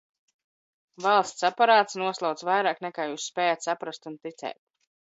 [1.07, 4.65] Valsts aparāts noslauc vairāk, nekā jūs spējat saprast un ticēt!